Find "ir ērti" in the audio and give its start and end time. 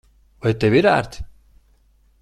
0.79-1.23